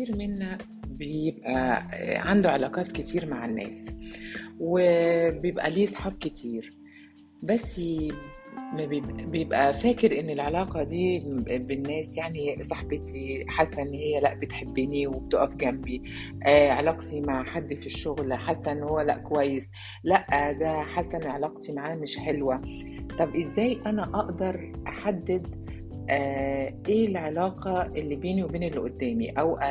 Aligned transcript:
كتير 0.00 0.16
منا 0.16 0.58
بيبقى 0.86 1.82
عنده 2.30 2.50
علاقات 2.50 2.92
كتير 2.92 3.26
مع 3.30 3.44
الناس 3.44 3.86
وبيبقى 4.60 5.70
ليه 5.70 5.86
صحاب 5.86 6.12
كتير. 6.20 6.70
بس 7.42 7.80
بيبقى 9.30 9.74
فاكر 9.74 10.20
إن 10.20 10.30
العلاقة 10.30 10.82
دي 10.82 11.18
بالناس 11.58 12.16
يعني 12.16 12.62
صاحبتي 12.62 13.44
حاسة 13.48 13.82
إن 13.82 13.94
هي 13.94 14.20
لأ 14.20 14.34
بتحبني 14.34 15.06
وبتقف 15.06 15.56
جنبي 15.56 16.02
آه 16.46 16.70
علاقتي 16.70 17.20
مع 17.20 17.44
حد 17.44 17.74
في 17.74 17.86
الشغل 17.86 18.34
حاسة 18.34 18.72
إن 18.72 18.82
هو 18.82 19.00
لأ 19.00 19.18
كويس 19.18 19.70
لأ 20.04 20.52
ده 20.52 20.82
حاسة 20.82 21.18
إن 21.18 21.26
علاقتي 21.30 21.72
معاه 21.72 21.94
مش 21.94 22.18
حلوة. 22.18 22.60
طب 23.18 23.36
إزاي 23.36 23.78
أنا 23.86 24.02
أقدر 24.02 24.72
أحدد 24.88 25.46
آه 25.56 25.59
إيه 26.10 27.06
العلاقة 27.06 27.82
اللي 27.82 28.16
بيني 28.16 28.42
وبين 28.44 28.62
اللي 28.62 28.80
قدامي؟ 28.80 29.28
أو 29.30 29.56
آه 29.56 29.64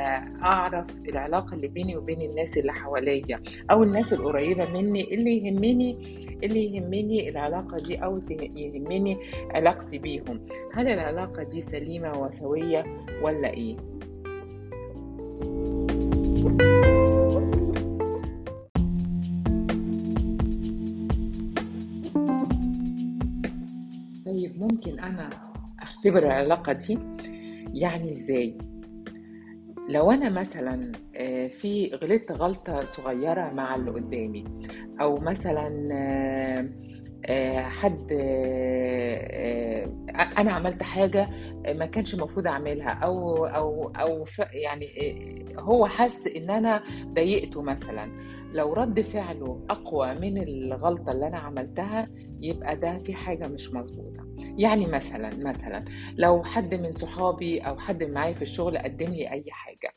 أعرف 0.44 1.00
العلاقة 1.10 1.54
اللي 1.56 1.68
بيني 1.68 1.98
وبين 1.98 2.22
الناس 2.22 2.58
اللي 2.58 2.74
حواليا 2.74 3.42
أو 3.72 3.84
الناس 3.84 4.14
القريبة 4.14 4.70
مني 4.72 5.14
اللي 5.14 5.38
يهمني 5.38 5.98
اللي 6.44 6.76
يهمني 6.76 7.30
العلاقة 7.30 7.78
دي 7.78 7.96
أو 7.96 8.22
يهمني 8.56 9.18
علاقتي 9.52 9.98
بيهم. 9.98 10.40
هل 10.74 10.88
العلاقة 10.88 11.44
دي 11.44 11.62
سليمة 11.62 12.20
وسوية 12.22 12.84
ولا 13.24 13.50
إيه؟ 13.54 13.76
طيب 24.26 24.60
ممكن 24.62 25.00
أنا 25.00 25.30
أختبر 25.90 26.18
العلاقة 26.18 26.74
دي 26.74 27.00
يعني 27.74 28.08
إزاي؟ 28.08 28.58
لو 29.90 30.12
أنا 30.12 30.30
مثلا 30.30 30.92
في 31.50 31.92
غلطت 32.04 32.32
غلطة 32.32 32.86
صغيرة 32.86 33.50
مع 33.54 33.76
اللي 33.76 33.92
قدامي 33.92 34.44
أو 35.02 35.18
مثلا 35.18 35.70
حد 37.58 38.12
أنا 40.38 40.52
عملت 40.52 40.84
حاجة 40.84 41.30
ما 41.76 41.86
كانش 41.86 42.14
المفروض 42.14 42.48
أعملها 42.48 42.90
أو 42.90 43.46
أو 43.46 43.92
أو 43.96 44.26
يعني 44.54 44.88
هو 45.60 45.88
حس 45.88 46.28
إن 46.28 46.50
أنا 46.50 46.84
ضايقته 47.06 47.62
مثلا. 47.62 48.12
لو 48.54 48.74
رد 48.74 49.02
فعله 49.02 49.66
أقوى 49.70 50.14
من 50.16 50.44
الغلطة 50.44 51.12
اللي 51.12 51.28
أنا 51.28 51.38
عملتها 51.38 52.06
يبقى 52.42 52.76
ده 52.76 52.98
في 52.98 53.14
حاجة 53.14 53.48
مش 53.48 53.74
مظبوطة. 53.74 54.26
يعني 54.58 54.86
مثلا 54.88 55.30
مثلا 55.38 55.86
لو 56.18 56.44
حد 56.44 56.76
من 56.76 56.94
صحابي 56.94 57.60
أو 57.60 57.78
حد 57.78 58.04
معايا 58.04 58.34
في 58.34 58.42
الشغل 58.42 58.78
قدم 58.78 59.06
لي 59.06 59.32
أي 59.32 59.46
حاجة 59.52 59.94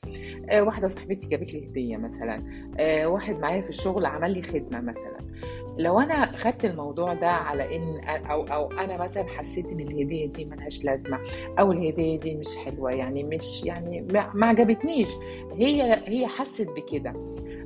آه 0.50 0.62
واحدة 0.62 0.88
صاحبتي 0.88 1.28
جابت 1.28 1.54
لي 1.54 1.66
هدية 1.66 1.96
مثلا 1.96 2.42
آه 2.78 3.06
واحد 3.06 3.38
معايا 3.38 3.60
في 3.62 3.68
الشغل 3.68 4.06
عمل 4.06 4.32
لي 4.32 4.42
خدمة 4.42 4.80
مثلا. 4.80 5.18
لو 5.78 6.00
أنا 6.00 6.36
خدت 6.36 6.64
الموضوع 6.64 7.12
ده 7.14 7.28
على 7.30 7.76
إن 7.76 7.98
أو 8.08 8.42
أو 8.42 8.72
أنا 8.72 9.02
مثلا 9.04 9.24
حسيت 9.28 9.66
إن 9.66 9.80
الهدية 9.80 10.26
دي 10.28 10.44
ملهاش 10.44 10.84
لازمة 10.84 11.18
أو 11.58 11.72
الهدية 11.72 12.18
دي 12.20 12.34
مش 12.34 12.56
حلوة 12.64 12.90
يعني 12.90 13.24
مش 13.24 13.64
يعني 13.64 14.00
ما 14.34 14.46
عجبتنيش 14.46 15.08
هي 15.52 16.02
هي 16.06 16.26
حست 16.26 16.68
بكده. 16.76 17.12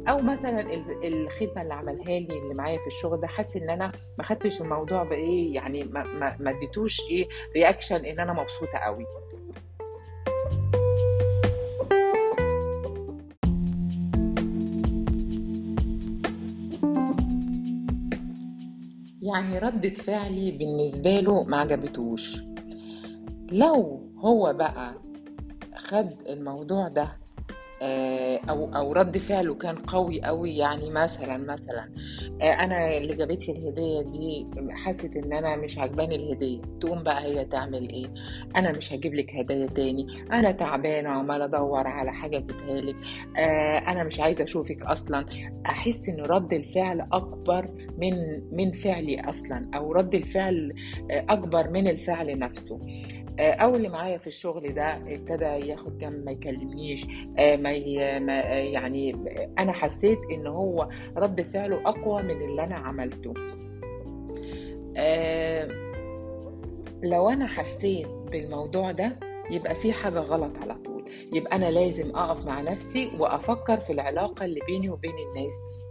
أو 0.09 0.19
مثلا 0.21 0.61
الخدمة 1.05 1.62
اللي 1.62 1.75
عملها 1.75 2.05
لي 2.21 2.39
اللي 2.39 2.55
معايا 2.55 2.79
في 2.79 2.87
الشغل 2.87 3.21
ده 3.21 3.27
حاسس 3.27 3.57
إن 3.57 3.71
أنا 3.71 3.93
ما 4.19 4.25
خدتش 4.25 4.61
الموضوع 4.61 5.03
بإيه 5.03 5.55
يعني 5.55 5.85
ما 5.85 6.51
اديتوش 6.51 7.01
إيه 7.11 7.29
رياكشن 7.55 8.05
إن 8.05 8.21
أنا 8.21 8.33
مبسوطة 8.33 8.79
قوي. 8.79 9.07
يعني 19.22 19.59
ردة 19.59 19.91
فعلي 19.91 20.50
بالنسبة 20.50 21.21
له 21.21 21.45
ما 21.45 21.56
عجبتوش. 21.56 22.37
لو 23.53 24.00
هو 24.19 24.53
بقى 24.53 24.95
خد 25.77 26.12
الموضوع 26.28 26.89
ده 26.89 27.16
أو 27.82 28.75
أو 28.75 28.92
رد 28.92 29.19
فعله 29.19 29.54
كان 29.54 29.76
قوي 29.76 30.22
قوي. 30.22 30.56
يعني 30.56 30.91
مثلا 30.91 31.37
مثلا 31.37 31.88
أنا 32.42 32.97
اللي 32.97 33.14
جابت 33.16 33.48
لي 33.48 33.54
الهدية 33.59 34.03
دي 34.03 34.47
حست 34.70 35.16
إن 35.16 35.32
أنا 35.32 35.56
مش 35.56 35.78
عجباني 35.78 36.16
الهدية. 36.16 36.60
تقوم 36.81 37.03
بقى 37.03 37.25
هي 37.25 37.44
تعمل 37.44 37.88
إيه؟ 37.91 38.06
أنا 38.56 38.72
مش 38.72 38.92
هجيب 38.92 39.15
لك 39.15 39.34
هدايا 39.36 39.66
تاني. 39.66 40.06
أنا 40.32 40.50
تعبانه 40.50 41.09
وعمالة 41.09 41.44
أدور 41.44 41.86
على 41.86 42.12
حاجة 42.12 42.36
اجيبها 42.36 42.81
لك 42.81 42.97
أنا 43.88 44.04
مش 44.04 44.20
عايزة 44.20 44.44
أشوفك 44.44 44.82
أصلا. 44.82 45.26
أحس 45.66 46.09
إن 46.09 46.20
رد 46.20 46.53
الفعل 46.53 47.00
أكبر 47.12 47.66
من 47.98 48.16
من 48.56 48.72
فعلي 48.72 49.20
أصلا 49.20 49.70
أو 49.75 49.92
رد 49.92 50.15
الفعل 50.15 50.72
أكبر 51.10 51.70
من 51.70 51.88
الفعل 51.88 52.38
نفسه. 52.38 52.81
أو 53.41 53.76
اللي 53.76 53.88
معايا 53.88 54.19
في 54.19 54.26
الشغل 54.26 54.74
ده 54.74 54.97
ابتدى 54.97 55.44
ياخد 55.44 55.98
جنب 55.98 56.24
ما 56.24 56.30
يكلمنيش 56.30 57.06
ما 57.38 57.70
يعني 58.60 59.12
أنا 59.58 59.72
حسيت 59.72 60.19
إن 60.32 60.47
هو 60.47 60.88
رد 61.16 61.42
فعله 61.42 61.80
أقوى 61.88 62.22
من 62.22 62.42
اللي 62.42 62.64
أنا 62.64 62.74
عملته. 62.76 63.34
لو 67.02 67.28
أنا 67.28 67.47
حسيت 67.47 68.06
بالموضوع 68.06 68.91
ده 68.92 69.19
يبقى 69.50 69.74
في 69.74 69.92
حاجة 69.92 70.18
غلط 70.18 70.58
على 70.58 70.74
طول. 70.74 71.04
يبقى 71.32 71.56
أنا 71.56 71.70
لازم 71.70 72.16
أقف 72.16 72.47
مع 72.47 72.60
نفسي 72.60 73.10
وأفكر 73.18 73.76
في 73.76 73.92
العلاقة 73.92 74.44
اللي 74.44 74.60
بيني 74.66 74.91
وبين 74.91 75.14
الناس 75.28 75.53
دي. 75.53 75.85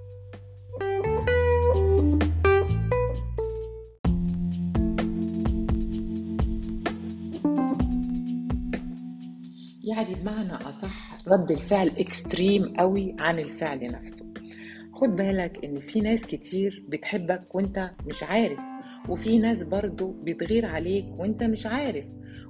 يعني 9.86 10.16
بمعنى 10.16 10.54
أصح 10.54 11.18
رد 11.28 11.52
الفعل 11.52 11.88
اكستريم 11.88 12.74
قوي 12.78 13.16
عن 13.20 13.40
الفعل 13.40 13.92
نفسه. 13.92 14.26
خد 14.94 15.10
بالك 15.16 15.66
إن 15.66 15.80
في 15.80 16.02
ناس 16.02 16.26
كتير 16.26 16.86
بتحبك 16.90 17.56
وأنت 17.56 17.92
مش 18.08 18.24
عارف 18.24 18.60
وفي 19.10 19.38
ناس 19.38 19.64
برضو 19.64 20.12
بتغير 20.24 20.66
عليك 20.66 21.06
وأنت 21.20 21.44
مش 21.44 21.66
عارف 21.66 22.06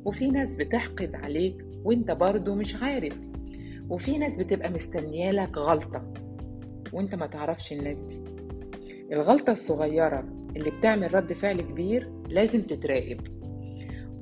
وفي 0.05 0.27
ناس 0.27 0.53
بتحقد 0.53 1.15
عليك 1.15 1.65
وأنت 1.83 2.11
برضو 2.11 2.55
مش 2.55 2.75
عارف 2.75 3.19
وفي 3.89 4.17
ناس 4.17 4.37
بتبقى 4.37 4.69
مستنيالك 4.71 5.57
غلطة 5.57 6.13
وأنت 6.93 7.15
ما 7.15 7.27
تعرفش 7.27 7.73
الناس 7.73 8.01
دي. 8.01 8.21
الغلطة 9.11 9.51
الصغيرة 9.51 10.19
اللي 10.55 10.71
بتعمل 10.71 11.13
رد 11.15 11.33
فعل 11.33 11.61
كبير 11.61 12.11
لازم 12.29 12.61
تتراقب. 12.61 13.44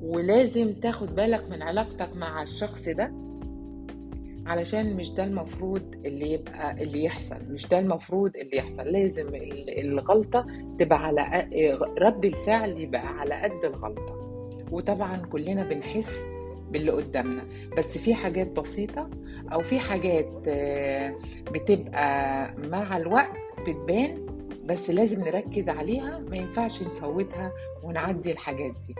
ولازم 0.03 0.73
تاخد 0.73 1.15
بالك 1.15 1.49
من 1.49 1.61
علاقتك 1.61 2.15
مع 2.15 2.41
الشخص 2.43 2.89
ده 2.89 3.11
علشان 4.45 4.95
مش 4.95 5.11
ده 5.13 5.23
المفروض 5.23 5.95
اللي 6.05 6.31
يبقى 6.31 6.83
اللي 6.83 7.03
يحصل. 7.03 7.35
مش 7.49 7.67
ده 7.67 7.79
المفروض 7.79 8.31
اللي 8.37 8.57
يحصل. 8.57 8.83
لازم 8.83 9.27
الغلطة 9.77 10.45
تبقى 10.79 11.05
على 11.05 11.47
رد 11.97 12.25
الفعل 12.25 12.79
يبقى 12.81 13.07
على 13.07 13.35
قد 13.41 13.65
الغلطة. 13.65 14.15
وطبعا 14.71 15.17
كلنا 15.17 15.63
بنحس 15.63 16.11
باللي 16.71 16.91
قدامنا. 16.91 17.43
بس 17.77 17.97
في 17.97 18.13
حاجات 18.15 18.47
بسيطة 18.59 19.09
أو 19.53 19.61
في 19.61 19.79
حاجات 19.79 20.29
بتبقى 21.51 22.53
مع 22.69 22.97
الوقت 22.97 23.37
بتبان 23.67 24.25
بس 24.65 24.89
لازم 24.89 25.19
نركز 25.23 25.69
عليها. 25.69 26.19
ما 26.19 26.37
ينفعش 26.37 26.83
نفوتها 26.83 27.51
ونعدي 27.83 28.31
الحاجات 28.31 28.73
دي. 28.87 28.95